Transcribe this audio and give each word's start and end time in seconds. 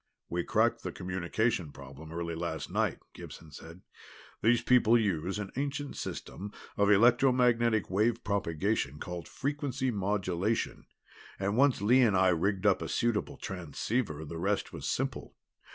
"We 0.29 0.43
cracked 0.43 0.81
the 0.81 0.91
communications 0.91 1.73
problem 1.73 2.11
early 2.11 2.33
last 2.33 2.71
night," 2.71 2.97
Gibson 3.13 3.51
said. 3.51 3.81
"These 4.41 4.63
people 4.63 4.97
use 4.97 5.37
an 5.37 5.51
ancient 5.55 5.95
system 5.95 6.51
of 6.75 6.89
electromagnetic 6.89 7.87
wave 7.87 8.23
propagation 8.23 8.97
called 8.97 9.27
frequency 9.27 9.91
modulation, 9.91 10.87
and 11.37 11.55
once 11.55 11.83
Lee 11.83 12.01
and 12.01 12.17
I 12.17 12.29
rigged 12.29 12.65
up 12.65 12.81
a 12.81 12.89
suitable 12.89 13.37
transceiver 13.37 14.25
the 14.25 14.39
rest 14.39 14.73
was 14.73 14.87
simple. 14.87 15.35